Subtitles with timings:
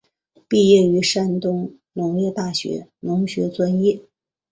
[0.47, 4.01] 毕业于山东农业大学农学专业。